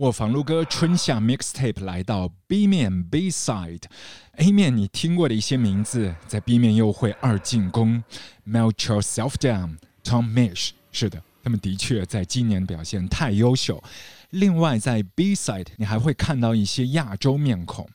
[0.00, 8.02] 我房路哥春夏 mixtape 来到 B 面 B side，A 面你听过的一些名字，在 B 面又会二进攻
[8.48, 13.84] ，Melt Yourself Down，Tom Mish，是的，他们的确在今年表现太优秀。
[14.30, 17.86] 另外在 B side 你还会看到一些亚洲面孔，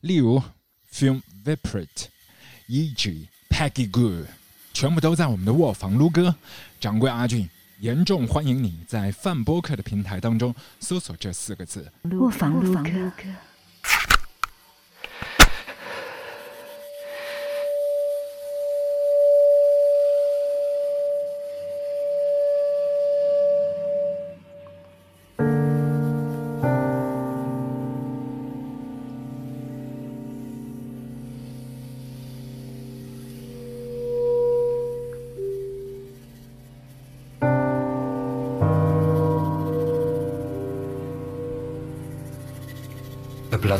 [0.00, 0.42] 例如
[0.90, 4.24] Film Viprit，E.G.Peggy Goo，
[4.72, 6.34] 全部都在我们的卧房撸歌，
[6.80, 7.46] 掌柜阿俊。
[7.80, 12.90] 严重欢迎你在泛播客的平台当中搜索这四个字“卧房录歌”。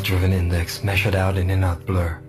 [0.01, 2.19] Blood-driven index measured out in in-out blur.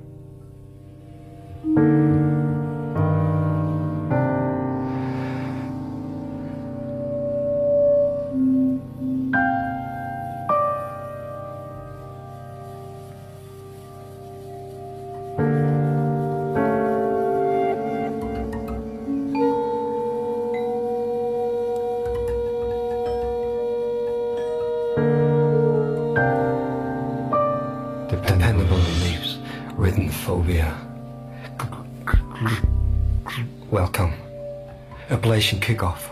[35.62, 36.11] Kickoff.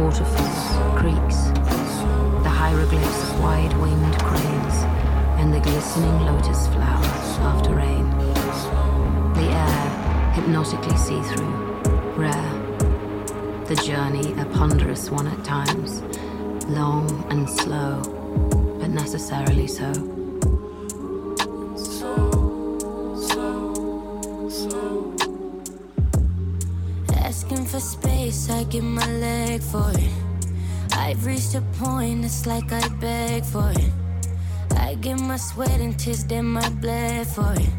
[0.00, 1.48] waterfalls, creeks,
[2.42, 4.76] the hieroglyphs of wide winged cranes,
[5.38, 7.04] and the glistening lotus flower
[7.52, 8.08] after rain.
[9.34, 11.54] The air, hypnotically see through,
[12.16, 12.50] rare.
[13.66, 16.00] The journey, a ponderous one at times,
[16.66, 18.00] long and slow,
[18.80, 20.19] but necessarily so.
[28.70, 30.10] Then my leg for it.
[30.92, 32.24] I've reached a point.
[32.24, 33.90] It's like I beg for it.
[34.76, 37.70] I give my sweat and tears, and my blood for it.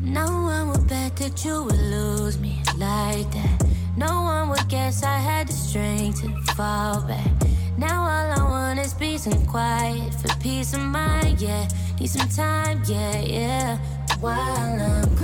[0.00, 3.66] No one would bet that you would lose me like that.
[3.96, 7.30] No one would guess I had the strength to fall back.
[7.76, 11.68] Now all I want is peace and quiet for peace of mind, yeah.
[12.00, 13.78] Need some time, yeah, yeah.
[14.20, 15.16] While I'm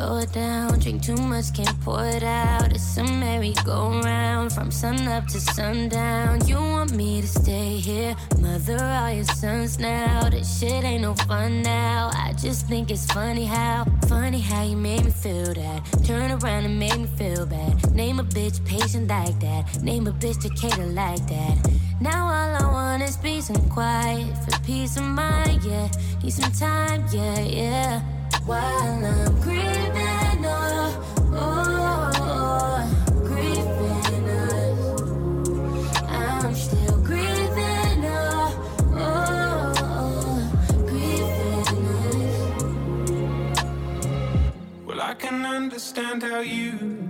[0.00, 0.78] slow it down.
[0.78, 2.72] Drink too much, can't pour it out.
[2.72, 6.46] It's a merry-go-round from sun up to sundown.
[6.46, 10.28] You want me to stay here, mother all your sons now.
[10.30, 12.10] This shit ain't no fun now.
[12.14, 15.80] I just think it's funny how, funny how you made me feel that.
[16.04, 17.94] Turn around and make me feel bad.
[17.94, 19.82] Name a bitch patient like that.
[19.82, 21.56] Name a bitch Decatur like that.
[22.00, 25.62] Now all I want is peace and quiet for peace of mind.
[25.62, 25.88] Yeah,
[26.22, 27.04] need some time.
[27.12, 28.19] Yeah, yeah.
[28.50, 30.90] While I'm grieving, oh,
[31.38, 32.82] oh,
[33.22, 34.26] grieving.
[36.08, 38.50] I'm still grieving, oh,
[38.96, 40.50] oh,
[40.88, 41.86] grieving.
[44.84, 47.08] Well, I can understand how you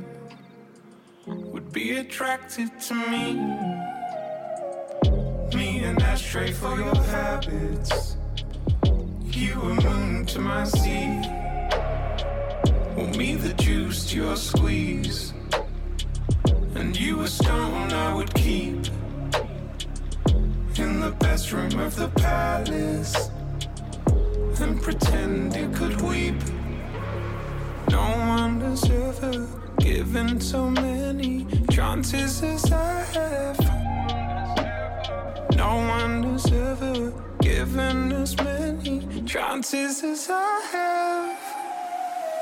[1.27, 3.33] would be attracted to me.
[5.55, 8.20] Me an ashtray for your habits.
[9.41, 11.23] You a moon to my sea.
[12.95, 15.33] Well, me the juice to your squeeze.
[16.75, 18.85] And you a stone I would keep
[20.77, 23.31] in the best room of the palace.
[24.61, 26.37] And pretend it could weep.
[27.89, 29.49] No one has ever
[29.79, 33.59] given so many chances as I have.
[35.57, 37.30] No one has ever
[37.61, 41.39] given as many chances as I have.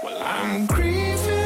[0.04, 1.37] Well, I'm grieving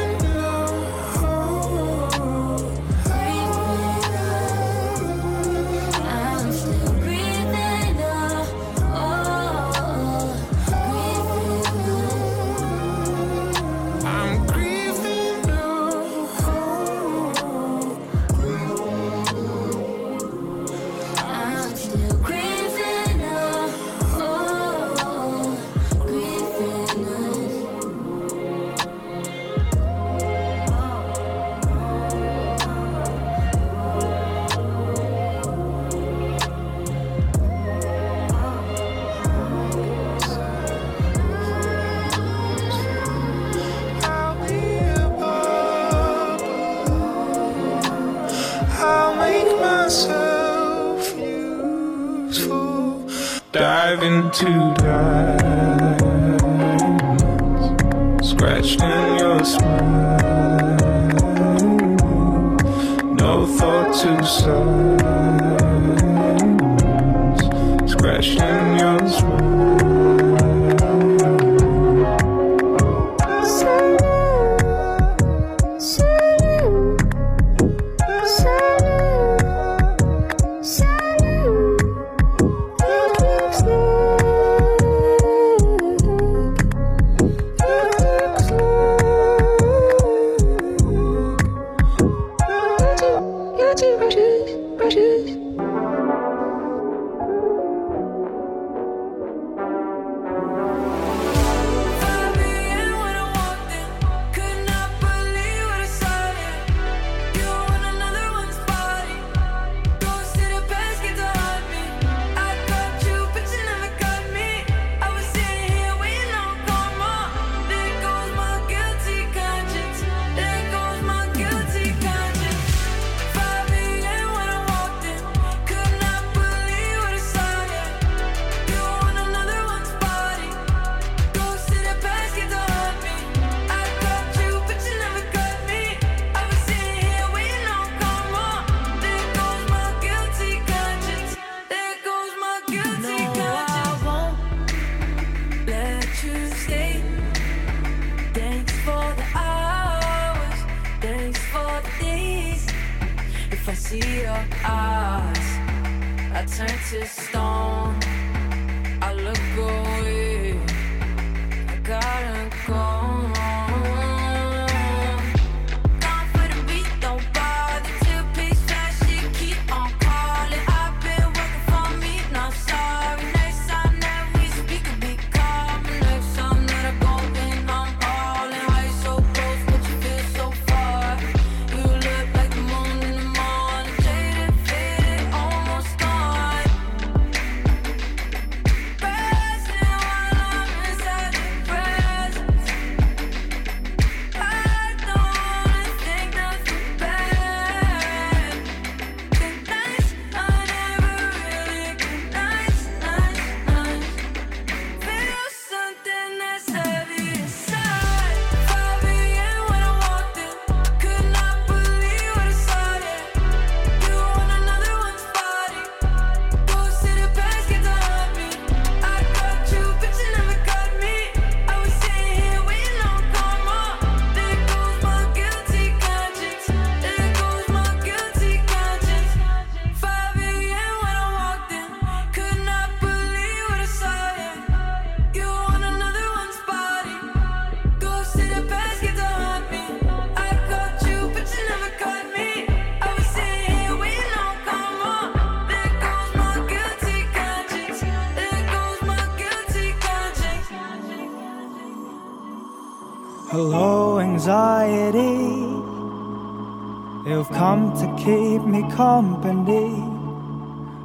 [258.23, 259.91] keep me company.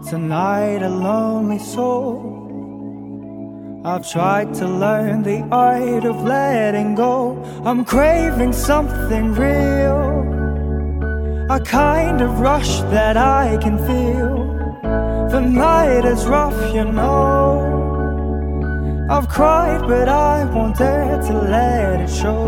[0.09, 2.37] Tonight, a lonely soul.
[3.85, 7.43] I've tried to learn the art of letting go.
[7.65, 10.01] I'm craving something real.
[11.51, 14.35] A kind of rush that I can feel.
[15.33, 17.75] The night is rough, you know.
[19.11, 22.47] I've cried, but I won't dare to let it show.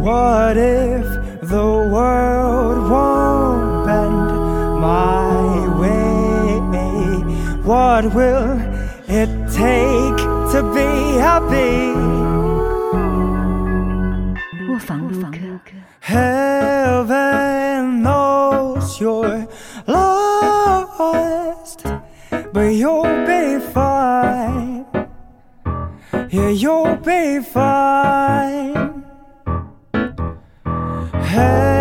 [0.00, 1.04] What if
[1.42, 3.67] the world won't
[4.79, 5.93] my way?
[7.63, 8.59] What will
[9.07, 10.17] it take
[10.51, 11.93] to be happy?
[14.69, 15.37] 卧房录歌。
[16.01, 19.47] Heaven knows you're
[19.87, 21.85] lost,
[22.51, 24.85] but you'll be fine.
[26.29, 29.05] Yeah, you'll be fine.
[31.13, 31.76] Heaven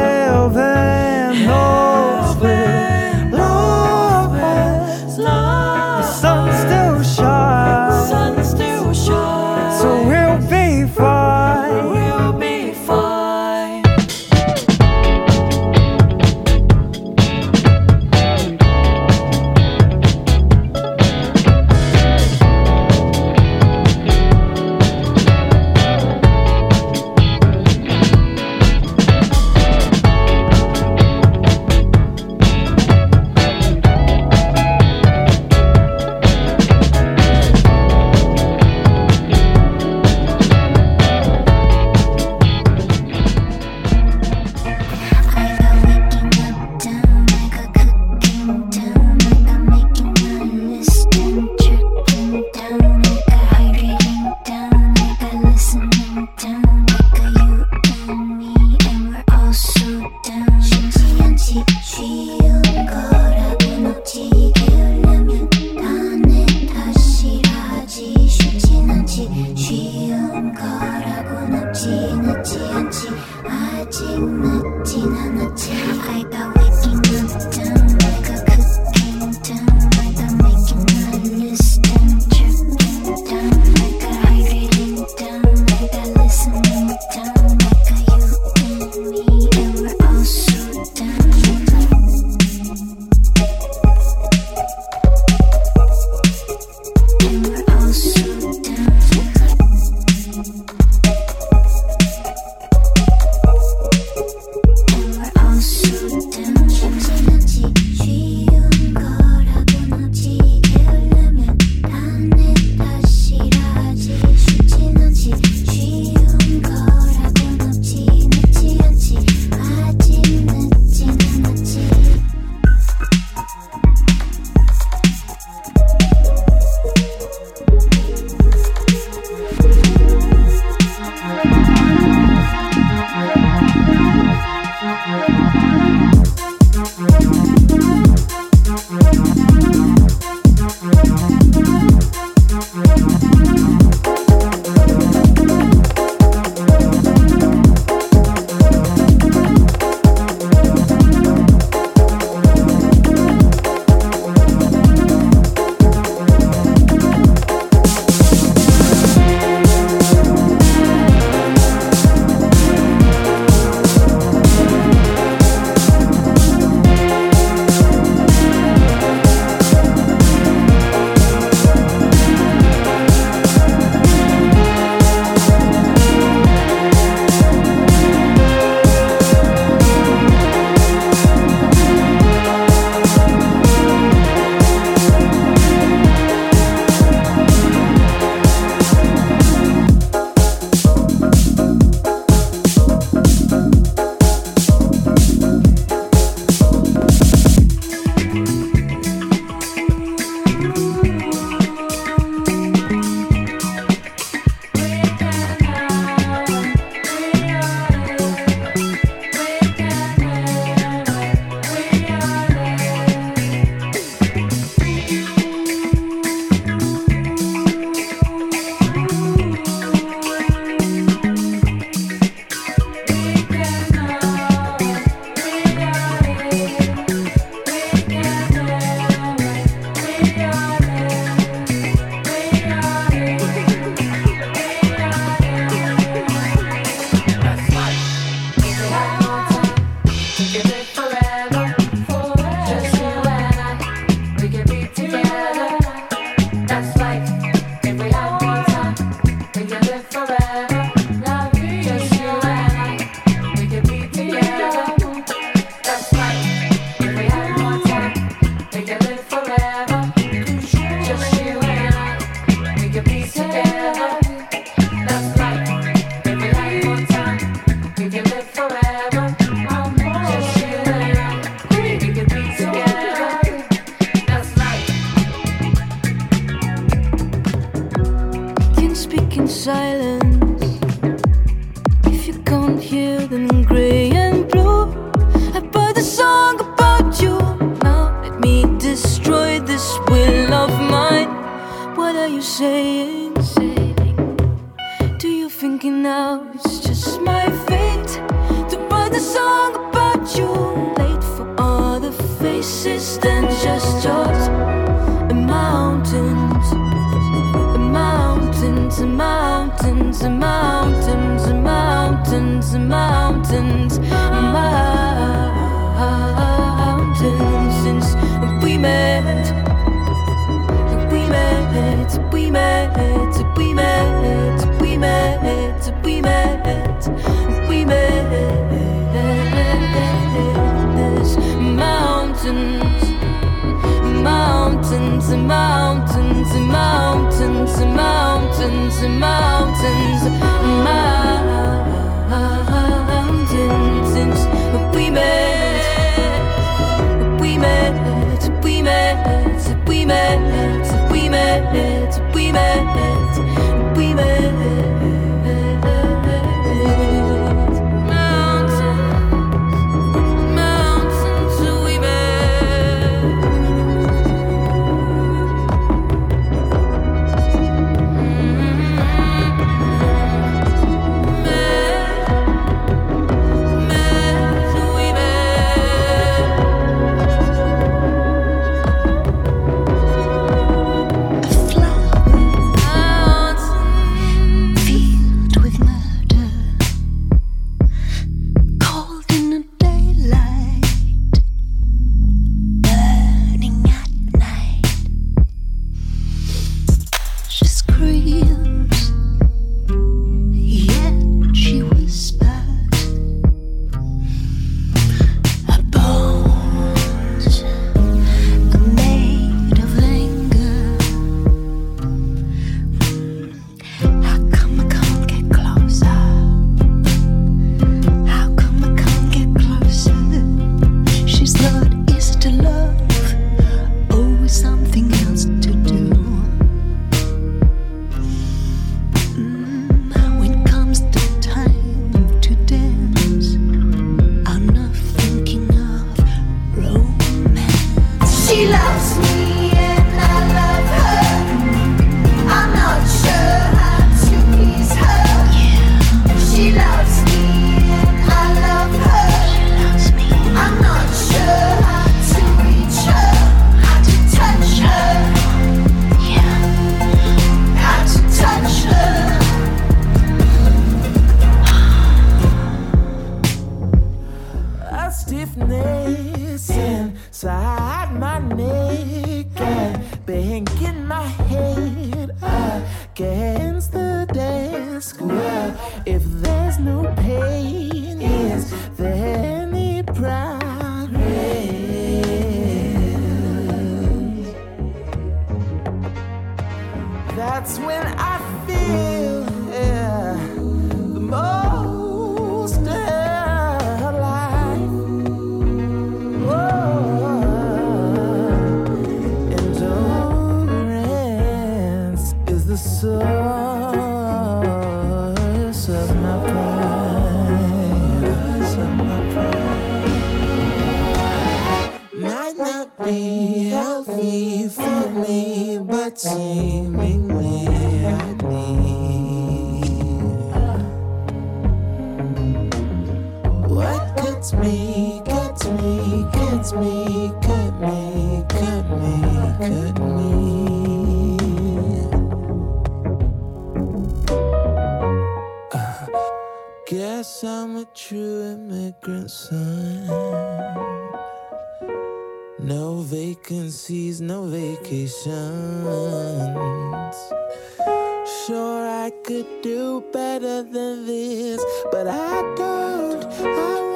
[549.07, 553.23] I could do better than this, but I don't.
[553.23, 553.86] I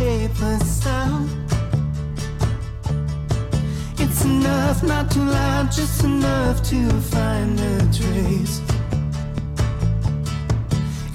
[0.00, 1.28] taper sound.
[3.98, 8.60] It's enough, not too loud, just enough to find a trace.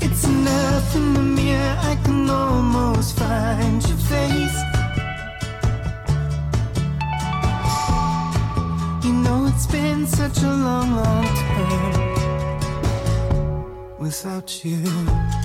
[0.01, 4.57] It's enough in the mirror, I can almost find your face.
[9.05, 12.15] You know, it's been such a long, long time
[13.99, 15.44] without you.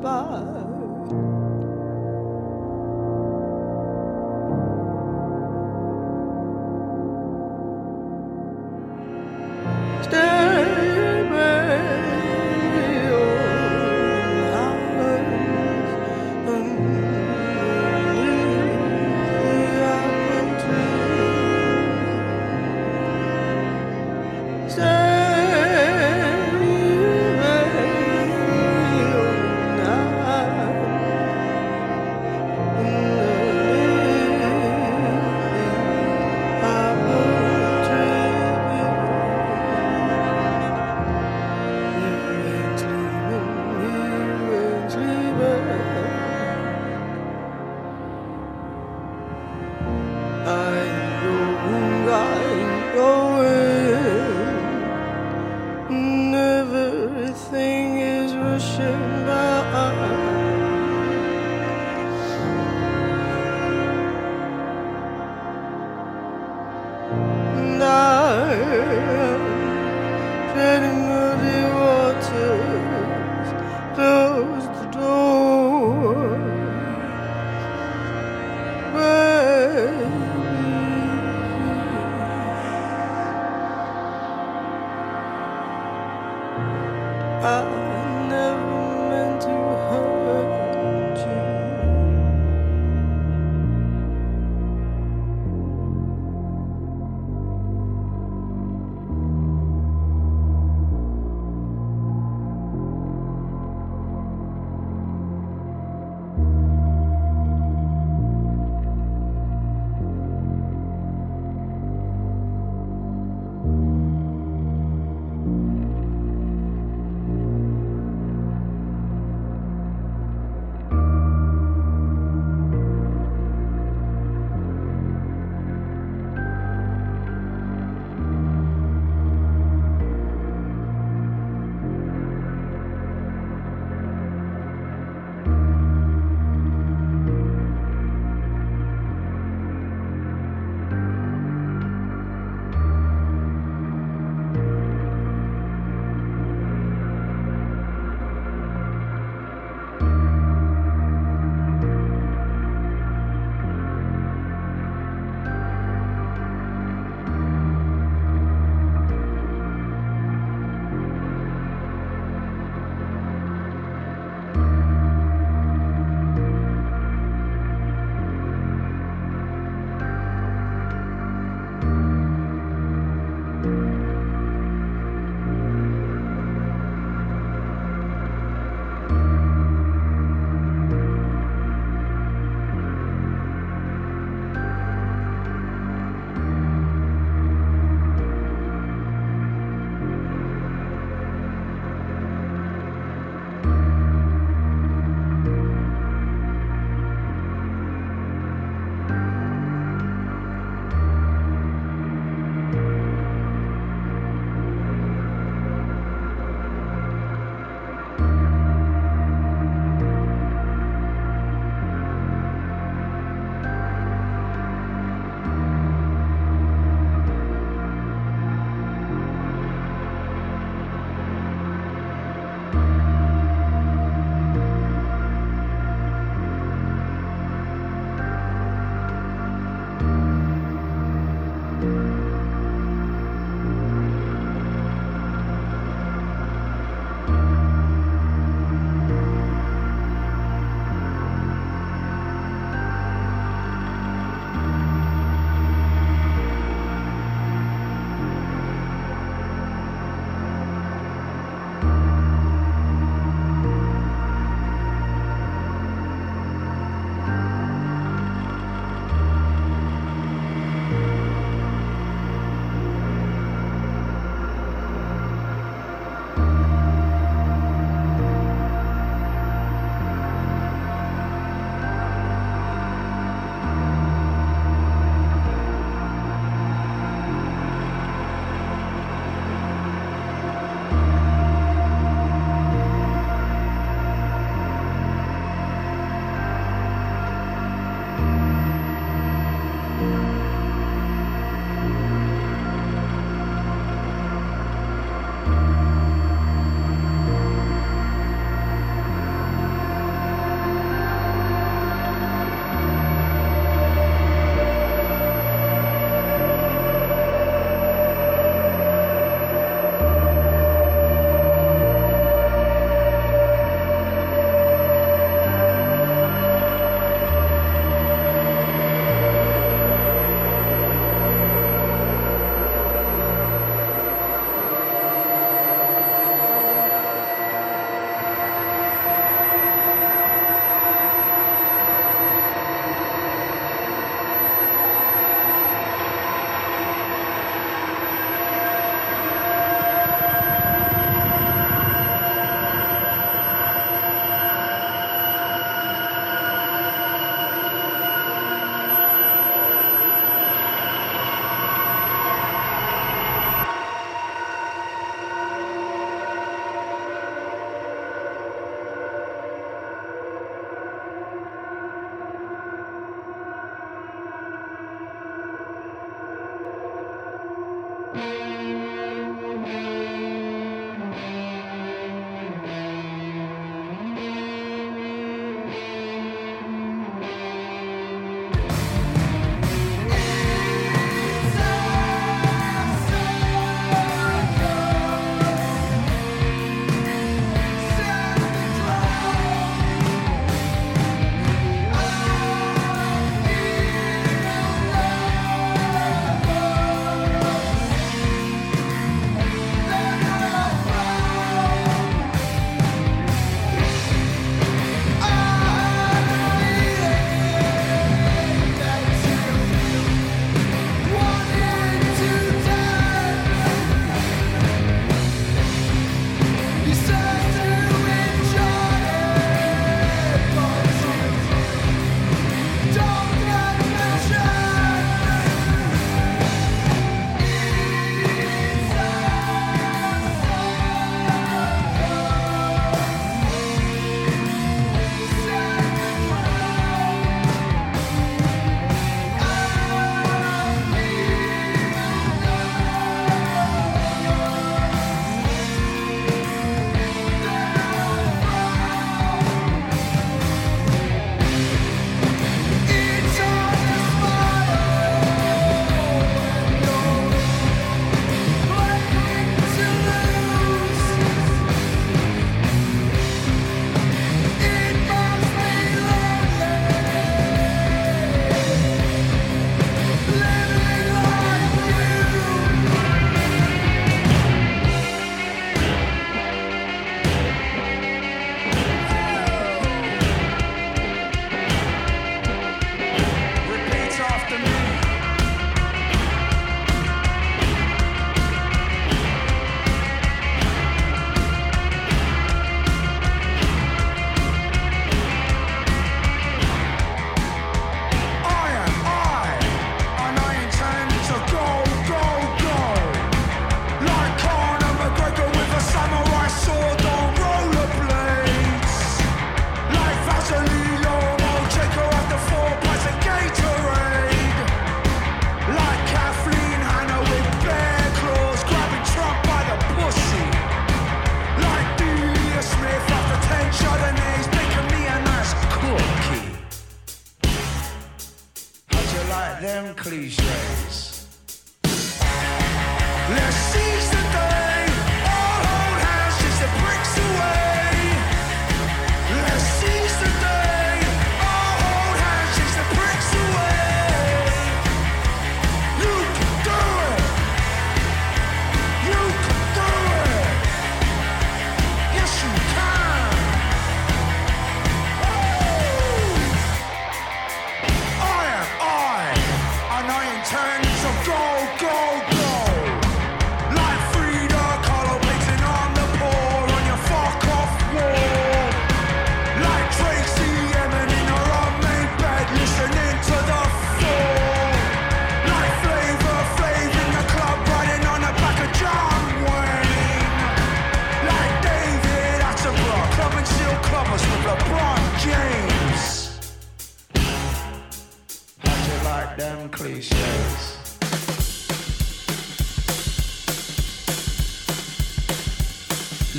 [0.00, 0.77] passers-by.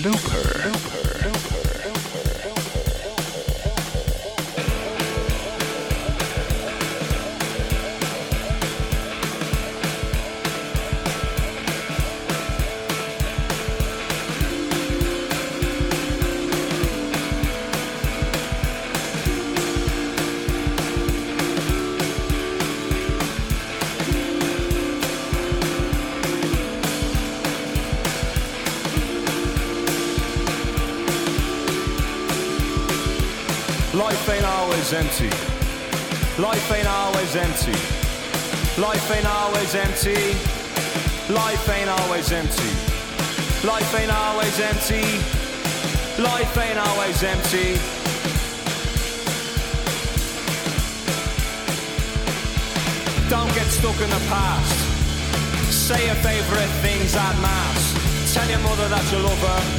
[0.01, 0.71] Looper.
[0.71, 0.88] Life
[34.99, 35.29] empty.
[36.41, 37.77] Life ain't always empty.
[38.81, 40.19] Life ain't always empty.
[41.33, 42.71] Life ain't always empty.
[43.65, 45.05] Life ain't always empty.
[46.21, 47.79] Life ain't always empty.
[53.29, 54.75] Don't get stuck in the past.
[55.71, 58.33] Say your favorite things at mass.
[58.33, 59.78] Tell your mother that you love her.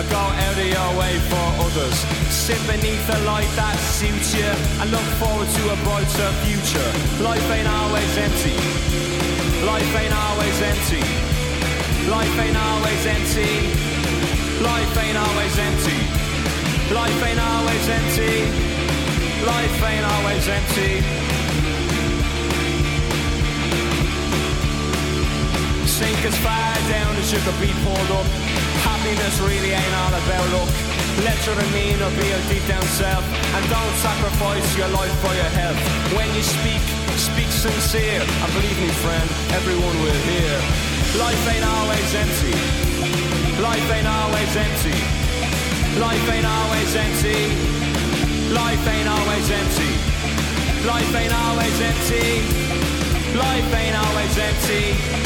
[0.00, 1.92] I go out of your way for others.
[2.32, 4.48] Sit beneath the light that suits you
[4.80, 6.90] and look forward to a brighter future.
[7.20, 8.56] Life ain't always empty.
[9.60, 11.04] Life ain't always empty.
[12.08, 13.52] Life ain't always empty.
[14.64, 16.00] Life ain't always empty.
[16.96, 18.36] Life ain't always empty.
[19.44, 20.92] Life ain't always empty.
[25.84, 28.49] Sink as far down as you could be pulled up.
[29.00, 30.68] Happiness really ain't all about luck.
[31.24, 33.24] Let your demeanor be your deep down self
[33.56, 35.80] and don't sacrifice your life for your health.
[36.12, 36.84] When you speak,
[37.16, 38.20] speak sincere.
[38.20, 39.24] And believe me, friend,
[39.56, 40.52] everyone will hear.
[41.16, 42.52] Life ain't always empty.
[43.64, 45.00] Life ain't always empty.
[45.96, 47.40] Life ain't always empty.
[48.52, 49.92] Life ain't always empty.
[50.84, 52.28] Life ain't always empty.
[53.32, 55.19] Life ain't always empty.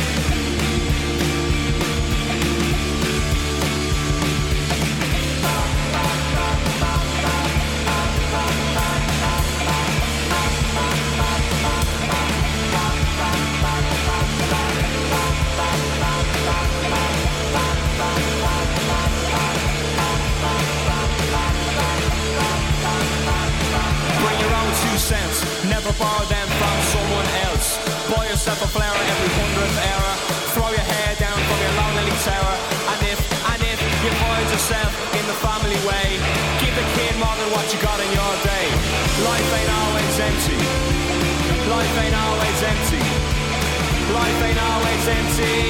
[45.05, 45.61] Always empty.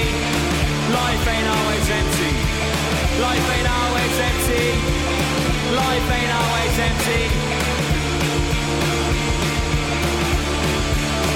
[0.94, 2.32] Life ain't always empty.
[3.18, 4.66] Life ain't always empty.
[5.74, 7.22] Life ain't always empty.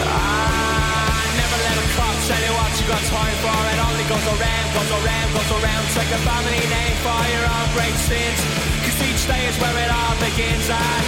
[0.06, 1.86] Ah, never let a
[2.28, 3.58] tell you what you got time for.
[3.66, 5.84] It only goes around, goes around, goes around.
[5.98, 8.77] Take a family name for your own great sins.
[9.00, 10.66] Each day is where it all begins.
[10.66, 11.04] And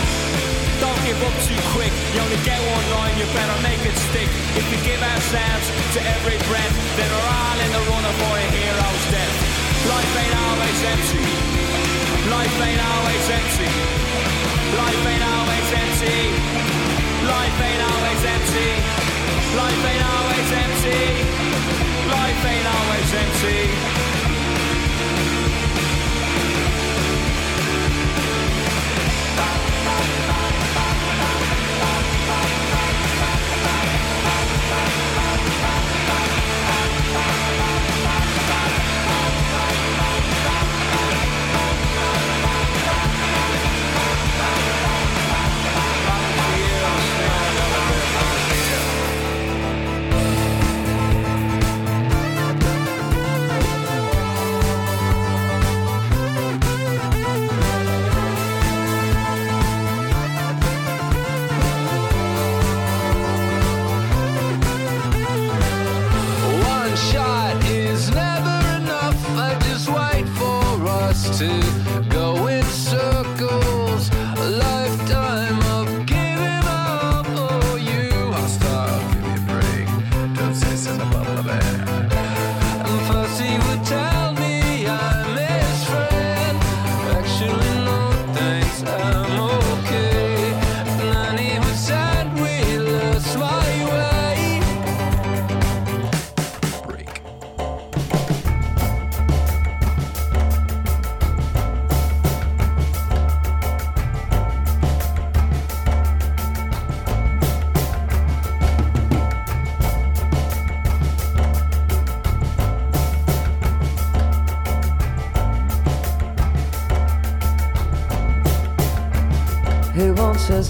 [0.78, 1.93] don't give up too quick.
[2.14, 4.30] You only get one line, you better make it stick.
[4.55, 8.47] If we give ourselves to every breath, then we're all in the runner for a
[8.55, 9.36] hero's death.
[9.91, 11.26] Life ain't always empty.
[12.30, 13.70] Life ain't always empty.
[14.76, 16.18] Life ain't always empty.
[17.26, 18.70] Life ain't always empty.
[19.57, 21.03] Life ain't always empty.
[22.09, 24.09] Life ain't always empty.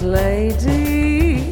[0.01, 1.51] Lady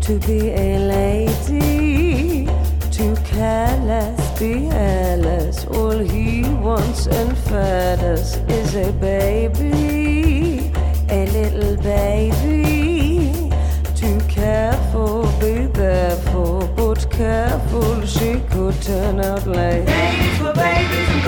[0.00, 2.46] to be a lady,
[2.90, 5.66] to careless, be hairless.
[5.66, 10.72] All he wants and feathers is a baby,
[11.10, 13.50] a little baby.
[13.94, 15.66] Too careful, be
[16.32, 19.86] for, but careful, she could turn out late.
[19.86, 21.22] Ladies for babies and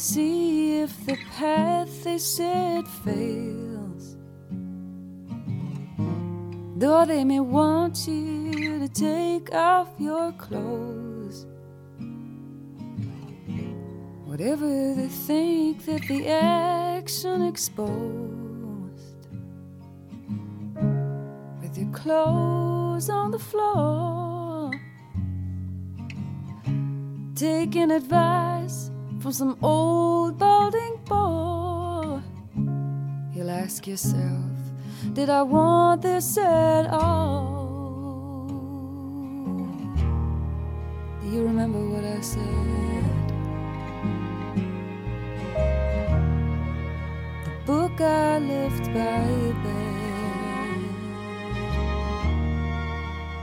[0.00, 4.16] see if the path they set fails.
[6.78, 11.46] Though they may want you to take off your clothes,
[14.24, 18.30] whatever they think that the action exposed.
[21.60, 24.70] with your clothes on the floor.
[27.34, 28.89] Taking advice
[29.20, 32.20] from some old balding boy.
[33.34, 34.50] You'll ask yourself,
[35.12, 37.58] did I want this at all?
[41.20, 42.44] Do you remember what I said?
[47.44, 50.00] The book I left by your bed.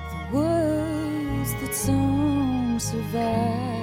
[0.10, 3.77] the words that some survivor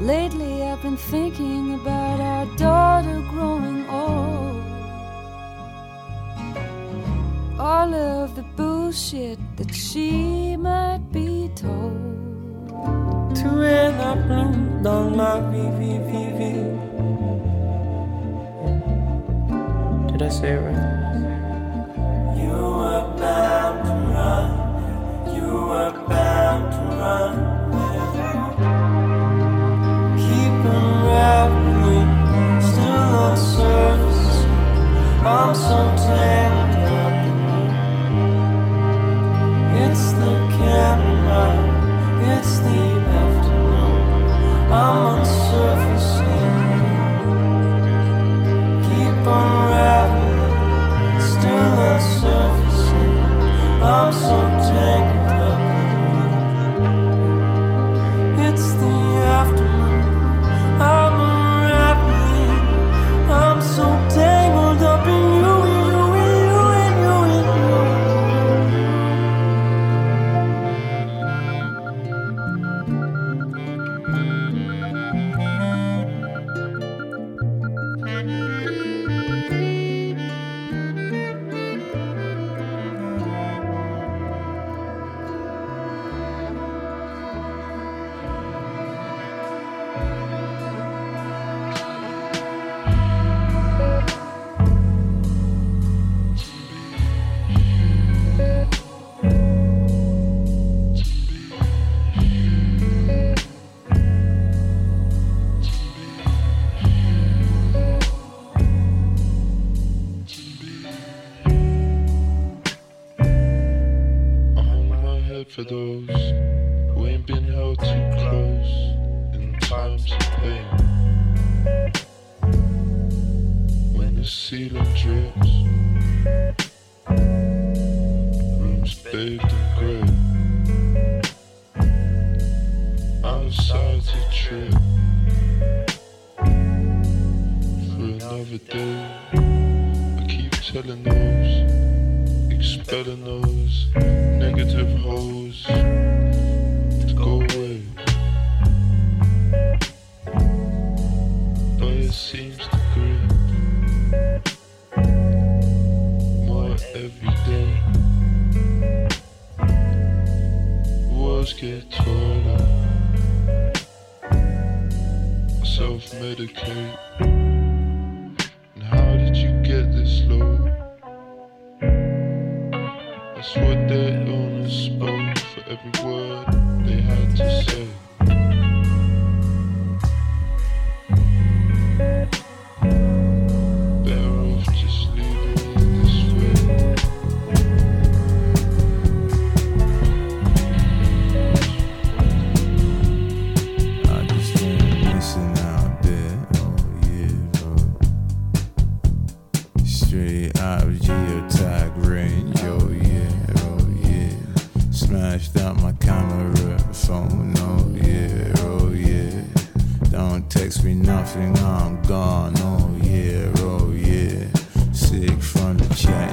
[0.00, 4.62] Lately, I've been thinking about our daughter growing old.
[7.58, 11.98] All of the bullshit that she might be told.
[13.34, 16.38] To red I bloomed on my VVVV.
[20.12, 22.38] Did I say it right?
[22.38, 25.34] You were bound to run.
[25.34, 27.57] You were bound to run.
[32.60, 34.44] still on surface.
[35.24, 37.16] I'm so tangled.
[39.82, 41.46] It's the camera,
[42.32, 42.82] it's the
[43.22, 44.00] afternoon.
[44.70, 46.10] I'm on surface.
[48.86, 52.82] Keep unraveling, still on surface.
[53.82, 54.38] I'm so
[54.70, 55.62] tangled.
[58.46, 58.94] It's the
[59.40, 59.87] afternoon.
[60.80, 63.30] I'm unraveling.
[63.30, 64.37] I'm so dead.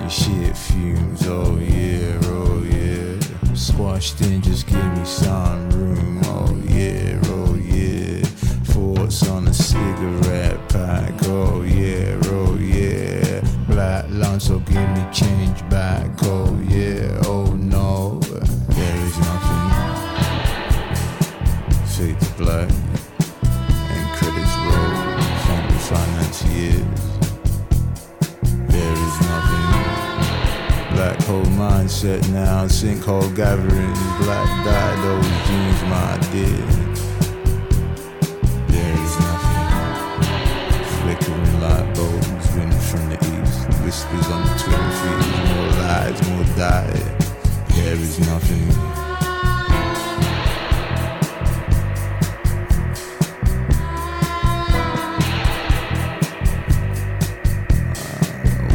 [0.05, 3.55] The shit fumes, oh yeah, oh yeah.
[3.55, 8.21] Squashed in, just give me some room, oh yeah, oh yeah.
[8.65, 13.41] Thoughts on a cigarette pack, oh yeah, oh yeah.
[13.67, 17.19] Black lunch, so give me change back, oh yeah,
[31.85, 36.65] mindset now, sinkhole gatherings, black dye, those jeans, my dear.
[38.67, 39.67] There is nothing.
[41.01, 46.45] Flickering light bulbs, wind from the east, whispers on the Twitter feed, more lies, more
[46.57, 47.05] diet.
[47.69, 48.65] There is nothing.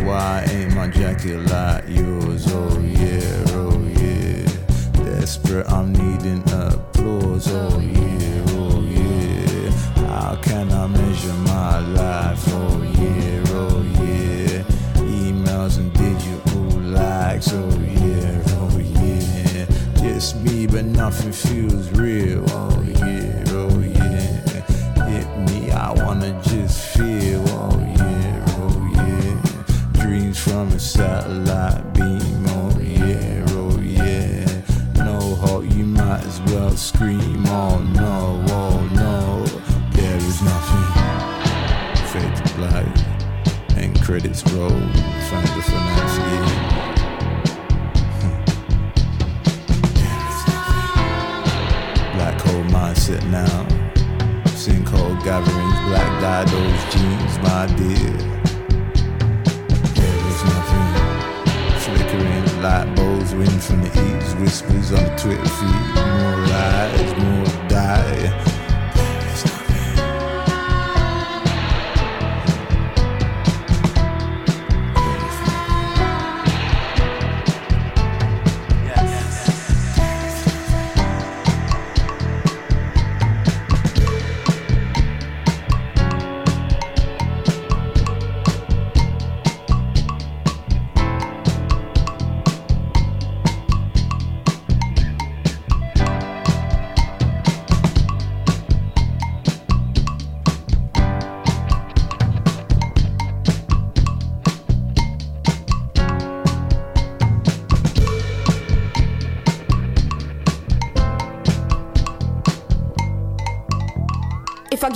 [0.07, 2.10] Why ain't my jacket like yours?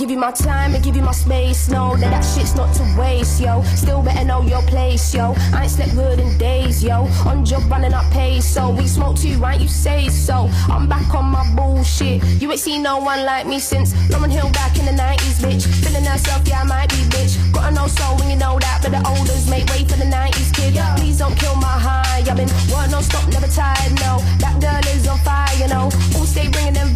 [0.05, 2.83] Give you my time and give you my space, know that that shit's not to
[2.95, 3.63] waste, yo.
[3.73, 5.33] Still better know your place, yo.
[5.51, 7.07] I ain't slept good in days, yo.
[7.25, 9.59] On job running up pace, so we smoke too, right?
[9.59, 10.47] You say so.
[10.69, 12.23] I'm back on my bullshit.
[12.39, 15.65] You ain't seen no one like me since Lauryn Hill back in the 90s, bitch.
[15.83, 17.33] Feeling herself, yeah, I might be, bitch.
[17.51, 20.53] Gotta know soul when you know that, but the olders make way for the 90s,
[20.53, 20.77] kid.
[20.97, 22.21] Please don't kill my high.
[22.29, 24.21] I've been work non stop, never tired, no.
[24.37, 25.89] That girl is on fire, you know.
[26.13, 26.93] All stay bringing them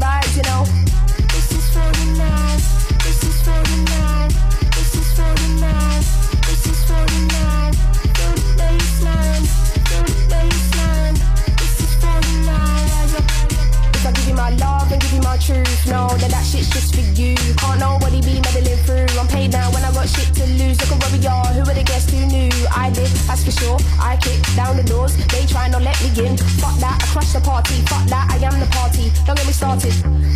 [15.49, 15.89] truth.
[15.89, 17.33] No, that that shit's just for you.
[17.57, 19.09] Can't nobody be meddling through.
[19.17, 20.77] I'm paid now when I got shit to lose.
[20.77, 21.49] Look at where we are.
[21.57, 22.53] Who would have guessed who knew?
[22.69, 23.79] I did, that's for sure.
[23.97, 25.17] I kick down the doors.
[25.33, 26.37] They try not let me in.
[26.61, 27.81] Fuck that, I crush the party.
[27.89, 29.09] Fuck that, I am the party.
[29.25, 29.95] Don't get me started.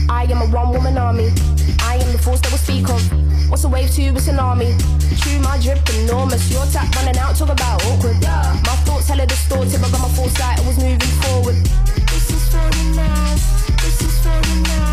[0.09, 1.29] I am a one woman army.
[1.85, 3.01] I am the force that will speak of.
[3.49, 4.73] What's a wave to a tsunami?
[5.21, 6.49] True, my drip enormous.
[6.49, 8.17] Your tap running out, talk about awkward.
[8.65, 11.57] My thoughts hella distorted, but got my foresight, I was moving forward.
[12.09, 13.35] This is for you now.
[13.77, 14.92] This is for you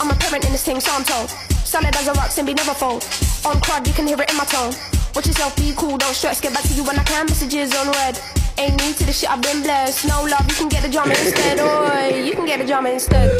[0.00, 1.30] I'm a parent in this thing, so I'm told.
[1.64, 3.04] Solid as a rock, be never fold.
[3.44, 4.74] On crud, you can hear it in my tone.
[5.14, 6.40] Watch yourself, be cool, don't stress.
[6.40, 7.26] Get back to you when I can.
[7.26, 8.20] Messages on red.
[8.58, 10.06] Ain't need to the shit, I've been blessed.
[10.06, 11.58] No love, you can get the drama instead.
[11.60, 13.30] Oi, you can get the drama instead.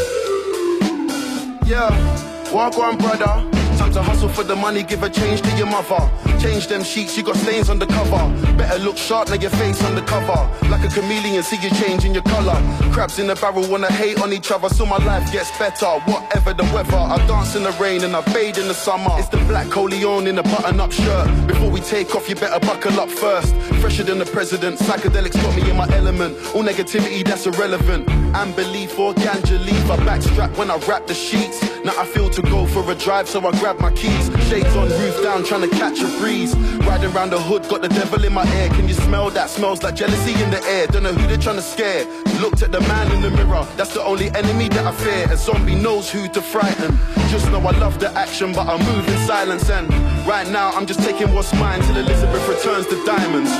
[1.66, 3.53] Yeah, walk on, brother.
[3.94, 6.33] To hustle for the money, give a change to your mother.
[6.44, 8.22] Change them sheets, you got stains on the cover.
[8.58, 10.38] Better look sharp, now your face on the cover.
[10.68, 12.60] Like a chameleon, see you changing your color.
[12.92, 15.86] Crabs in the barrel wanna hate on each other, so my life gets better.
[16.04, 19.16] Whatever the weather, I dance in the rain and I bathe in the summer.
[19.18, 21.46] It's the black Corleone in a button-up shirt.
[21.46, 23.54] Before we take off, you better buckle up first.
[23.80, 26.36] Fresher than the president, psychedelics got me in my element.
[26.54, 28.06] All negativity, that's irrelevant.
[28.10, 31.62] And belief or ganja leaf, I backstrap when I wrap the sheets.
[31.86, 34.26] Now I feel to go for a drive, so I grab my keys.
[34.48, 36.33] Shades on, roof down, trying to catch a breeze.
[36.34, 38.68] Riding round the hood, got the devil in my ear.
[38.70, 39.48] Can you smell that?
[39.50, 40.86] Smells like jealousy in the air.
[40.88, 42.04] Don't know who they're trying to scare.
[42.40, 45.32] Looked at the man in the mirror, that's the only enemy that I fear.
[45.32, 46.98] A zombie knows who to frighten.
[47.28, 49.70] Just know I love the action, but I move in silence.
[49.70, 49.88] And
[50.26, 53.50] right now, I'm just taking what's mine till Elizabeth returns the diamonds.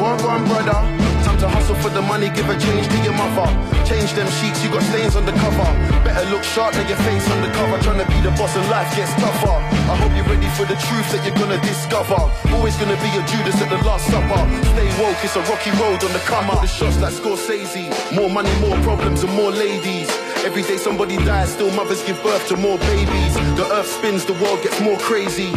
[0.00, 1.13] Walk on, brother.
[1.34, 3.50] Time to hustle for the money, give a change to your mother.
[3.82, 5.66] Change them sheets, you got stains on the cover.
[6.06, 7.74] Better look sharp than your face on the cover.
[7.82, 9.58] Trying to be the boss and life gets tougher.
[9.90, 12.14] I hope you're ready for the truth that you're gonna discover.
[12.54, 14.46] Always gonna be a Judas at the last supper.
[14.78, 16.62] Stay woke, it's a rocky road on the come up.
[16.62, 17.90] The shots like Scorsese.
[18.14, 20.06] More money, more problems, and more ladies.
[20.44, 23.34] Every day somebody dies, still mothers give birth to more babies.
[23.56, 25.50] The earth spins, the world gets more crazy.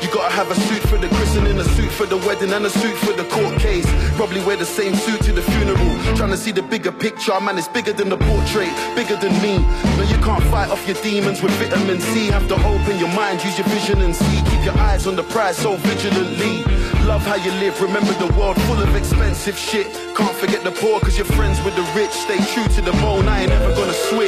[0.00, 2.70] You gotta have a suit for the christening, a suit for the wedding, and a
[2.70, 3.84] suit for the court case.
[4.14, 6.16] Probably wear the same suit to the funeral.
[6.16, 9.58] Trying to see the bigger picture, man, it's bigger than the portrait, bigger than me.
[9.98, 12.28] No, you can't fight off your demons with vitamin C.
[12.28, 14.40] Have to open your mind, use your vision and see.
[14.50, 16.62] Keep your eyes on the prize so vigilantly.
[17.06, 19.86] Love how you live, remember the world full of expensive shit.
[20.14, 22.10] Can't forget the poor, cause you're friends with the rich.
[22.10, 24.27] Stay true to the bone, I ain't ever gonna switch.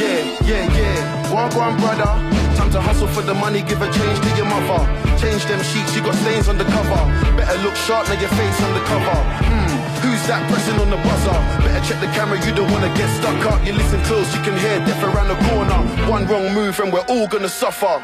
[0.00, 1.32] Yeah, yeah, yeah.
[1.32, 2.10] Walk on, brother.
[2.56, 4.80] Time to hustle for the money, give a change to your mother.
[5.18, 7.00] Change them sheets, you got stains on the cover.
[7.36, 9.16] Better look sharp, now your face on the cover.
[9.48, 9.70] Hmm,
[10.02, 11.38] who's that pressing on the buzzer?
[11.62, 13.64] Better check the camera, you don't wanna get stuck up.
[13.64, 15.78] You listen close, you can hear death around the corner.
[16.10, 18.02] One wrong move and we're all gonna suffer.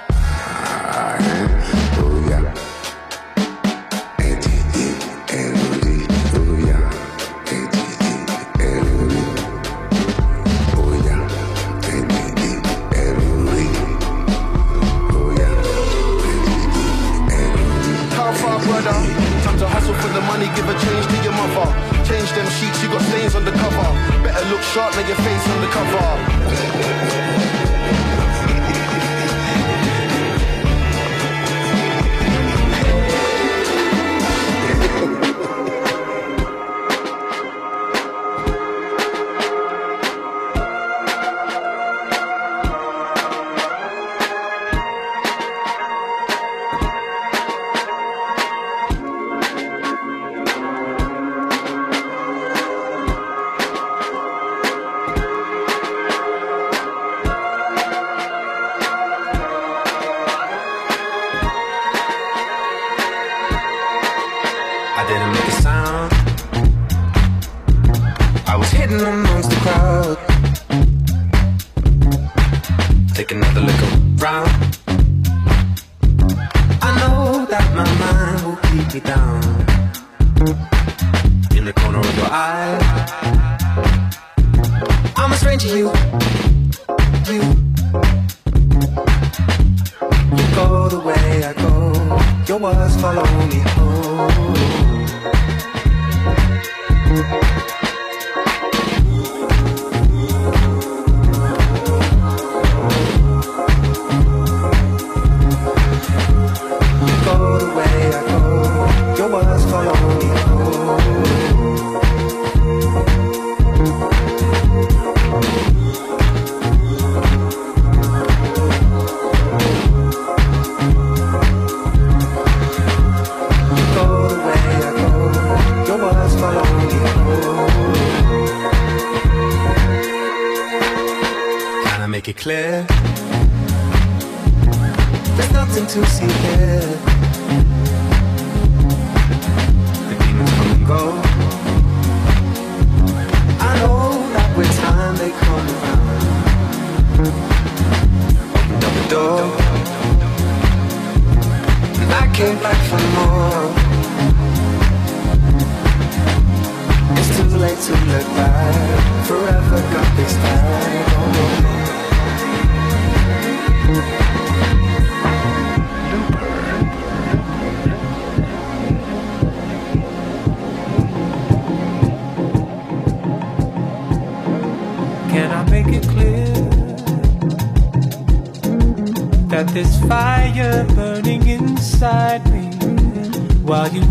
[18.84, 21.64] Time to hustle for the money, give a change to your mother.
[22.04, 23.88] Change them sheets, you got stains on the cover.
[24.22, 27.15] Better look sharp, now your face on the cover.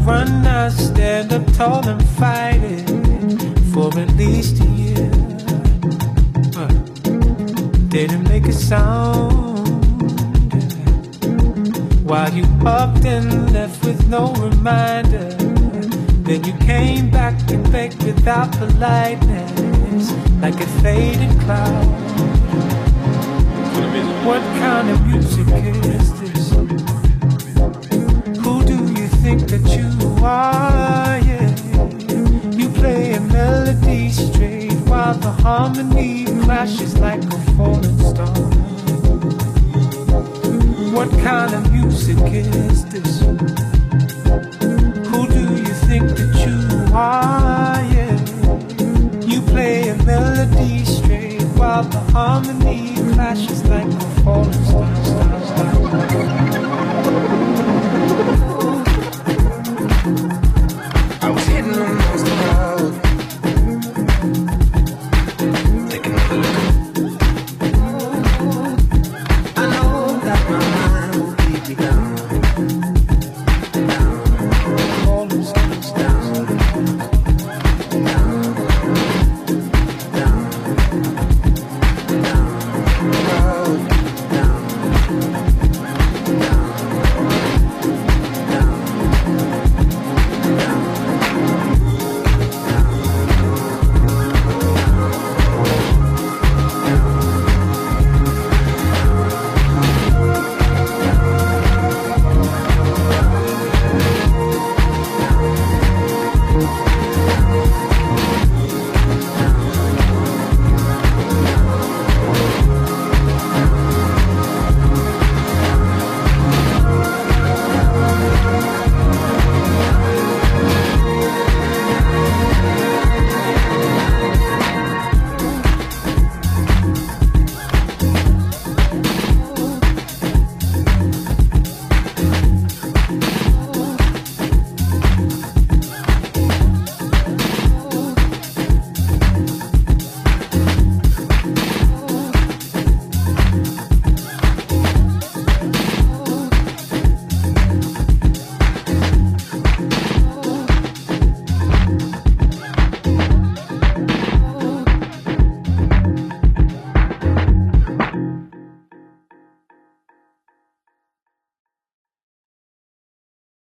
[0.05, 2.87] Run, I stand up tall and fight it
[3.73, 5.11] for at least a year.
[6.55, 6.67] Uh,
[7.89, 9.65] Didn't make a sound.
[12.09, 15.29] While you upped and left with no reminder.
[16.25, 20.11] Then you came back and begged without politeness,
[20.41, 21.85] like a faded cloud.
[24.25, 26.24] What kind of music is this?
[29.25, 29.89] Think that you
[30.23, 31.17] are?
[31.29, 31.49] Yeah,
[32.55, 38.37] you play a melody straight while the harmony clashes like a falling star.
[40.95, 43.21] What kind of music is this?
[45.09, 47.81] Who do you think that you are?
[47.95, 48.15] Yeah,
[49.25, 56.44] you play a melody straight while the harmony clashes like a falling star.